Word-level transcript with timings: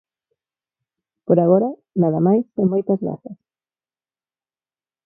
Por 1.27 1.37
agora, 1.41 1.69
nada 2.01 2.19
máis 2.27 2.45
e 2.61 2.63
moitas 2.71 2.99
grazas. 3.05 3.37